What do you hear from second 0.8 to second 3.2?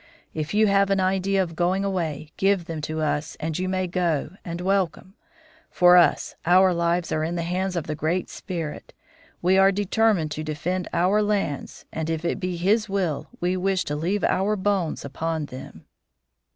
an idea of going away, give them to